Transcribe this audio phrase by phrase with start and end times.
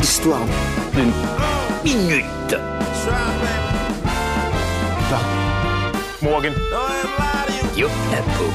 [0.00, 0.46] Histoire
[0.94, 1.12] d'une
[1.84, 2.56] minute.
[6.22, 6.52] Morgan.
[7.76, 8.50] Yo, la peau.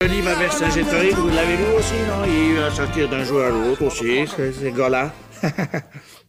[0.00, 2.24] Le livre à Vercingétorix, vous l'avez lu aussi, non?
[2.26, 5.12] Il va sortir d'un jour à l'autre aussi, ces, ces gars-là.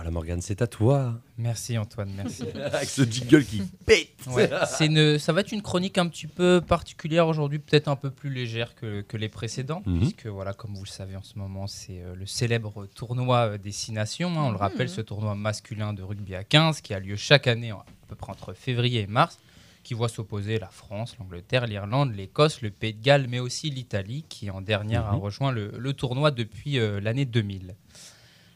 [0.00, 1.20] Voilà, Morgane, c'est à toi.
[1.36, 2.44] Merci Antoine, merci.
[2.72, 4.08] Avec ce jingle qui pète.
[4.28, 4.48] Ouais,
[4.80, 8.30] une, ça va être une chronique un petit peu particulière aujourd'hui, peut-être un peu plus
[8.30, 9.98] légère que, que les précédents, Mhm.
[9.98, 13.58] puisque voilà, comme vous le savez en ce moment, c'est euh, le célèbre tournoi euh,
[13.58, 14.30] des Six Nations.
[14.30, 17.46] hein, on le rappelle, ce tournoi masculin de rugby à 15 qui a lieu chaque
[17.46, 19.38] année en- à peu près entre février et mars,
[19.82, 24.24] qui voit s'opposer la France, l'Angleterre, l'Irlande, l'Écosse, le Pays de Galles, mais aussi l'Italie,
[24.30, 25.18] qui en dernière a Mhm.
[25.20, 27.74] rejoint le, le tournoi depuis euh, l'année 2000.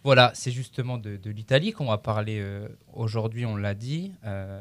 [0.04, 4.12] Voilà, c'est justement de, de l'Italie qu'on va parler euh, aujourd'hui, on l'a dit.
[4.24, 4.60] Euh,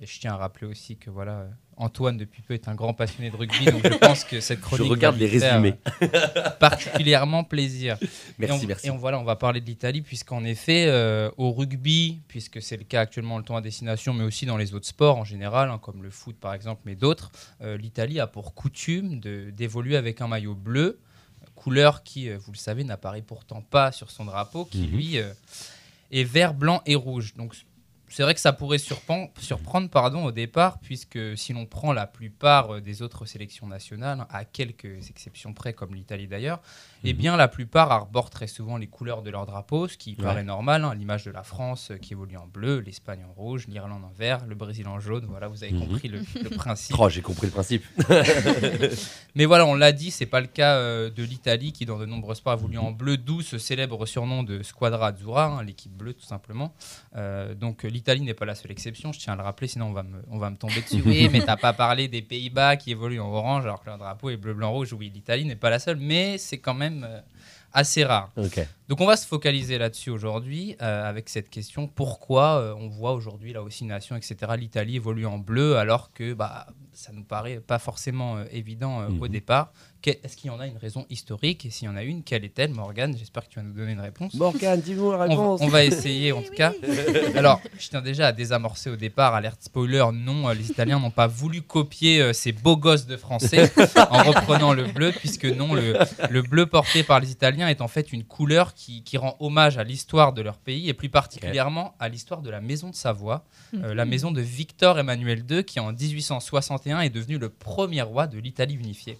[0.00, 3.30] et je tiens à rappeler aussi que voilà, Antoine, depuis peu, est un grand passionné
[3.30, 4.88] de rugby, donc je pense que cette Je chronique.
[4.90, 5.74] regarde va lui les résumés.
[6.60, 7.98] particulièrement plaisir.
[8.38, 8.86] Merci, et on, merci.
[8.86, 12.76] Et on, voilà, on va parler de l'Italie, puisqu'en effet, euh, au rugby, puisque c'est
[12.76, 15.68] le cas actuellement, le tournoi à destination, mais aussi dans les autres sports en général,
[15.68, 20.20] hein, comme le foot par exemple, mais d'autres, euh, l'Italie a pour coutume d'évoluer avec
[20.20, 21.00] un maillot bleu,
[21.56, 24.90] couleur qui, euh, vous le savez, n'apparaît pourtant pas sur son drapeau, qui Mhm.
[24.90, 25.32] lui euh,
[26.12, 27.34] est vert, blanc et rouge.
[27.34, 27.54] Donc
[28.08, 32.06] c'est vrai que ça pourrait surprendre, surprendre pardon, au départ, puisque si l'on prend la
[32.06, 36.60] plupart euh, des autres sélections nationales, à quelques exceptions près, comme l'Italie d'ailleurs,
[37.04, 37.18] eh Mhm.
[37.18, 40.24] bien la plupart arborent très souvent les couleurs de leur drapeau, ce qui Ouais.
[40.24, 43.66] paraît normal, hein, l'image de la France euh, qui évolue en bleu, l'Espagne en rouge,
[43.68, 45.80] l'Irlande en vert, le Brésil en jaune, voilà, vous avez Mhm.
[45.80, 46.96] compris le, le principe.
[46.98, 47.84] Oh, j'ai compris le principe.
[49.34, 52.06] Mais voilà, on l'a dit, c'est pas le cas euh, de l'Italie qui, dans de
[52.06, 56.14] nombreux sports, évolue en bleu, d'où ce célèbre surnom de Squadra Azzurra, hein, l'équipe bleue
[56.14, 56.74] tout simplement.
[57.16, 59.92] Euh, donc l'Italie n'est pas la seule exception, je tiens à le rappeler, sinon on
[59.92, 61.02] va me, on va me tomber dessus.
[61.06, 64.28] Oui, mais t'as pas parlé des Pays-Bas qui évoluent en orange alors que leur drapeau
[64.28, 64.92] est bleu, blanc, rouge.
[64.92, 67.20] Oui, l'Italie n'est pas la seule, mais c'est quand même euh,
[67.72, 68.30] assez rare.
[68.36, 68.60] Ok.
[68.88, 73.12] Donc on va se focaliser là-dessus aujourd'hui euh, avec cette question pourquoi euh, on voit
[73.14, 77.60] aujourd'hui là aussi nation etc l'Italie évolue en bleu alors que bah ça nous paraît
[77.60, 79.28] pas forcément euh, évident euh, au Mhm.
[79.28, 79.72] départ.
[80.22, 81.66] Est-ce qu'il y en a une raison historique?
[81.66, 82.70] Et s'il y en a une quelle est-elle?
[82.72, 84.34] Morgane J'espère que tu vas nous donner une réponse.
[84.34, 85.60] Morgane, dis-nous la On, réponse.
[85.62, 86.72] on va essayer en tout cas.
[87.34, 91.26] Alors, je tiens déjà à désamorcer au départ, alerte spoiler, non, les Italiens n'ont pas
[91.26, 93.72] voulu copier euh, ces beaux gosses de français
[94.10, 95.94] en reprenant le bleu, puisque non, le,
[96.30, 99.78] le bleu porté par les Italiens est en fait une couleur qui, qui rend hommage
[99.78, 103.44] à l'histoire de leur pays et plus particulièrement à l'histoire de la maison de Savoie,
[103.74, 108.26] euh, la maison de Victor Emmanuel II qui en 1861 est devenu le premier roi
[108.26, 109.18] de l'Italie unifiée.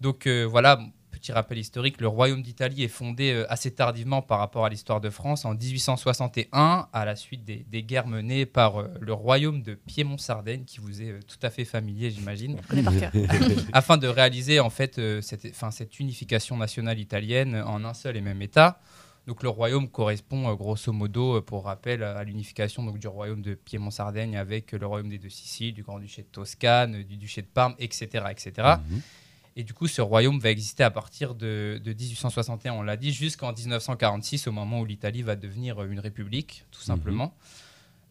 [0.00, 0.80] Donc euh, voilà,
[1.18, 5.00] petit rappel historique, le royaume d'Italie est fondé euh, assez tardivement par rapport à l'histoire
[5.00, 9.62] de France, en 1861, à la suite des, des guerres menées par euh, le royaume
[9.62, 13.12] de Piémont-Sardaigne, qui vous est euh, tout à fait familier, j'imagine, Je connais par cœur.
[13.72, 18.80] afin de réaliser en fait cette, unification nationale italienne en un seul et même État.
[19.26, 24.36] Donc le royaume correspond grosso modo, pour rappel, à l'unification donc, du royaume de Piémont-Sardaigne
[24.36, 28.24] avec le royaume des deux Siciles, du Grand-Duché de Toscane, du duché de Parme, etc.
[28.30, 28.76] etc.
[29.58, 33.12] Et du coup, ce royaume va exister à partir de, de 1861, on l'a dit,
[33.12, 37.34] jusqu'en 1946, au moment où l'Italie va devenir une république, tout simplement.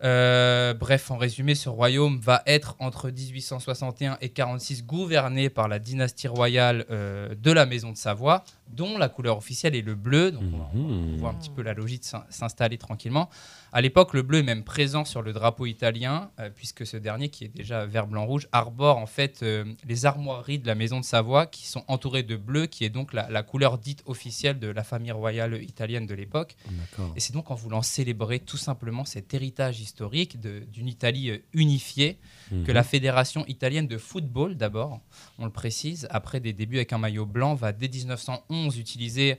[0.04, 5.80] Euh, bref, en résumé, ce royaume va être entre 1861 et 46 gouverné par la
[5.80, 10.32] dynastie royale euh, de la Maison de Savoie, dont la couleur officielle est le bleu.
[10.32, 11.18] Donc on, va- on Mhm.
[11.18, 13.30] voit un petit peu la logique s'installer tranquillement.
[13.76, 17.28] À l'époque, le bleu est même présent sur le drapeau italien, euh, puisque ce dernier,
[17.28, 21.02] qui est déjà vert, blanc, rouge, arbore en fait euh, les armoiries de la Maison
[21.02, 24.60] de Savoie, qui sont entourées de bleu, qui est donc la, la couleur dite officielle
[24.60, 26.56] de la famille royale italienne de l'époque.
[27.18, 32.18] Et c'est donc en voulant célébrer tout simplement cet héritage historique d'une Italie euh, unifiée
[32.50, 32.72] que Mhm.
[32.72, 35.02] la Fédération italienne de football, d'abord,
[35.38, 39.38] on le précise, après des débuts avec un maillot blanc, va dès 1911 utiliser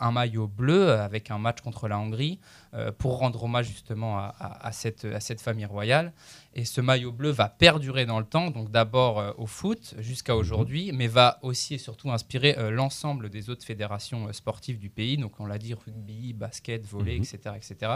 [0.00, 2.40] un maillot bleu euh, avec un match contre la Hongrie
[2.74, 6.12] euh, pour rendre hommage justement à, à- à cette, à cette famille royale.
[6.54, 10.34] Et ce maillot bleu va perdurer dans le temps, donc d'abord euh, au foot jusqu'à
[10.36, 14.90] aujourd'hui, mais va aussi et surtout inspirer euh, l'ensemble des autres fédérations euh, sportives du
[14.90, 15.16] pays.
[15.16, 17.22] Donc on l'a dit, rugby, basket, volley, Mhm.
[17.22, 17.92] etc., etc.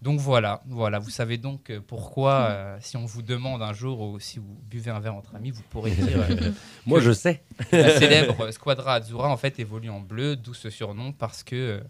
[0.00, 4.00] Donc voilà, voilà, vous savez donc euh, pourquoi, euh, si on vous demande un jour
[4.00, 6.52] ou si vous buvez un verre entre amis, vous pourrez dire euh,
[6.86, 7.42] Moi, je sais.
[7.72, 11.82] la célèbre Squadra Azzurra en fait évolue en bleu, d'où ce surnom parce que,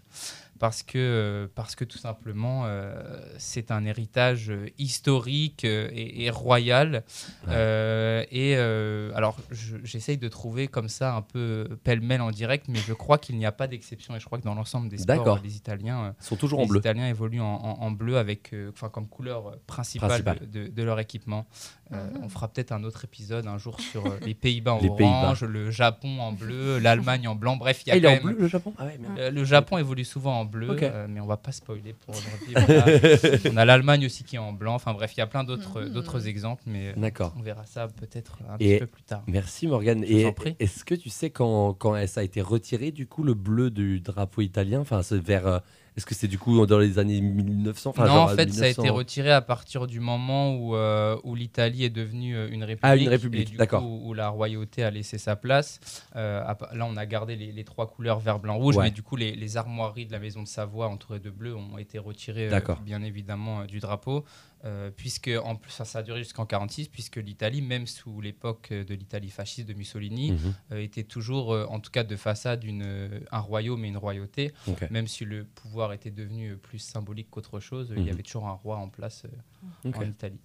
[0.59, 6.29] parce que, euh, parce que tout simplement, euh, c'est un héritage euh, historique et, et
[6.29, 7.03] royal.
[7.47, 7.53] Ouais.
[7.53, 12.65] Euh, et euh, alors, je- j'essaye de trouver comme ça un peu pêle-mêle en direct,
[12.67, 14.15] mais je crois qu'il n'y a pas d'exception.
[14.15, 16.67] Et je crois que dans l'ensemble des sports, les Italiens, Ils sont toujours en les
[16.69, 16.79] bleu.
[16.79, 20.09] Italiens évoluent en, en- en bleu avec, euh, enfin, comme couleur principale.
[20.41, 21.47] De, de- de leur équipement.
[21.93, 22.21] Euh, Mhm.
[22.23, 25.05] On fera peut-être un autre épisode un jour sur les Pays-Bas en Les Pays-Bas.
[25.23, 27.57] orange, le Japon en bleu, l'Allemagne en blanc.
[27.57, 28.73] Bref, il y a Ah, il est quand en même- bleu le Japon?
[28.77, 31.93] Ah ouais, euh, le Japon évolue souvent en bleu, euh, mais on va pas spoiler
[31.93, 32.53] pour aujourd'hui.
[33.53, 34.75] On a l'Allemagne aussi qui est en blanc.
[34.75, 35.89] Enfin bref, il y a plein d'autres Mhm.
[35.93, 37.33] d'autres exemples, mais euh, D'accord.
[37.37, 39.23] on verra ça peut-être un Et- petit peu plus tard.
[39.27, 40.03] Merci Morgane.
[40.05, 40.55] Je vous Et en prie.
[40.59, 43.99] est-ce que tu sais quand, quand ça a été retiré du coup le bleu du
[44.01, 44.79] drapeau italien?
[44.81, 45.61] Enfin, c'est vers.
[45.99, 48.63] Est-ce que c'est du coup dans les années 1900 Enfin, non, genre en fait, ça
[48.63, 48.93] a été 1900.
[48.95, 52.79] retiré à partir du moment où, euh, où l'Italie est devenue euh, une république.
[52.83, 53.83] Ah, une république, d'accord.
[53.85, 55.81] Où, la royauté a laissé sa place.
[56.15, 56.41] Euh,
[56.73, 58.85] là, on a gardé les, les trois couleurs vert, blanc, rouge, Ouais.
[58.85, 61.77] mais du coup, les, les armoiries de la maison de Savoie entourées de bleu ont
[61.77, 64.23] été retirées, euh, bien évidemment, du drapeau.
[64.65, 68.73] euh, puisque en plus ça, ça a duré jusqu'en 46 puisque l'Italie même sous l'époque
[68.73, 70.53] de l'Italie fasciste de Mussolini Mhm.
[70.73, 74.51] euh, était toujours euh, en tout cas de façade une, un royaume et une royauté
[74.91, 78.07] même si le pouvoir était devenu euh, plus symbolique qu'autre chose, il Mhm.
[78.07, 79.23] y avait toujours un roi en place
[79.85, 80.39] euh, en Italie.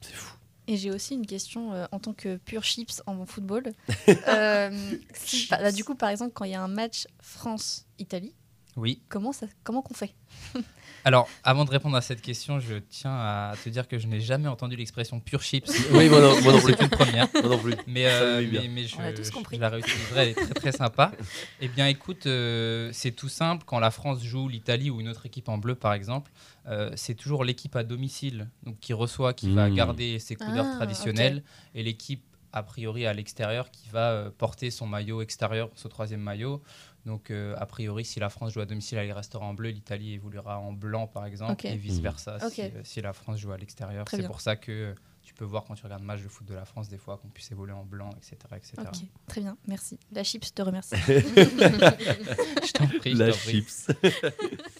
[0.00, 0.36] C'est fou.
[0.66, 3.64] Et j'ai aussi une question euh, en tant que pure chips en football.
[4.28, 8.34] Euh, si- bah, là, du coup, par exemple, quand il y a un match France-Italie,
[8.80, 9.00] Oui.
[9.08, 10.14] comment ça, comment qu'on fait?
[11.04, 14.20] Alors, avant de répondre à cette question, je tiens à te dire que je n'ai
[14.20, 15.70] jamais entendu l'expression pure chips.
[15.92, 16.74] Oui, moi non, moi non plus.
[16.76, 17.26] C'est une première.
[17.32, 17.74] Moi non plus.
[17.86, 19.56] Mais, euh, mais, mais je, On a tous je- compris.
[19.56, 21.12] je la réutiliserai, elle est très très sympa.
[21.60, 23.64] Eh bien, écoute, euh, c'est tout simple.
[23.66, 26.30] Quand la France joue l'Italie ou une autre équipe en bleu, par exemple,
[26.66, 29.74] euh, c'est toujours l'équipe à domicile donc, qui reçoit, qui va Mm.
[29.74, 31.42] garder ses couleurs Ah, traditionnelles,
[31.74, 32.22] et l'équipe
[32.52, 36.60] a priori à l'extérieur qui va euh, porter son maillot extérieur, son troisième maillot.
[37.06, 40.12] Donc, euh, a priori, si la France joue à domicile, elle restera en bleu, l'Italie
[40.14, 42.52] évoluera en blanc, par exemple, et vice-versa Ok.
[42.52, 44.06] si, euh, si la France joue à l'extérieur.
[44.10, 46.54] C'est pour ça que euh, tu peux voir quand tu regardes match de foot de
[46.54, 48.36] la France, des fois, qu'on puisse évoluer en blanc, etc.
[48.56, 48.72] etc.
[48.78, 49.98] Ok, très bien, merci.
[50.12, 50.96] La chips te remercie.
[51.06, 53.88] Je t'en prie, je La chips.